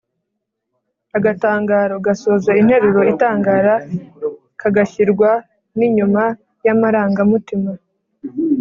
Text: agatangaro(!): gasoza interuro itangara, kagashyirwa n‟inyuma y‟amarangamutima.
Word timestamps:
agatangaro(!): 1.17 1.95
gasoza 2.05 2.51
interuro 2.61 3.01
itangara, 3.13 3.75
kagashyirwa 4.61 5.29
n‟inyuma 5.77 6.23
y‟amarangamutima. 6.65 7.71